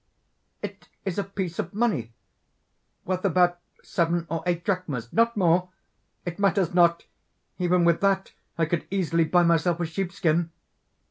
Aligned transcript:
_)"It 0.67 0.89
is 1.05 1.19
a 1.19 1.23
piece 1.23 1.59
of 1.59 1.75
money 1.75 2.11
worth 3.05 3.23
about 3.23 3.59
seven 3.83 4.25
or 4.31 4.41
eight 4.47 4.65
drachmas 4.65 5.13
not 5.13 5.37
more! 5.37 5.69
It 6.25 6.39
matters 6.39 6.73
not! 6.73 7.05
even 7.59 7.85
with 7.85 8.01
that 8.01 8.33
I 8.57 8.65
could 8.65 8.87
easily 8.89 9.25
buy 9.25 9.43
myself 9.43 9.79
a 9.79 9.85
sheepskin." 9.85 10.49